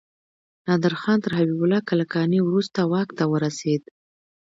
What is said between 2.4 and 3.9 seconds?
وروسته واک ته ورسيد.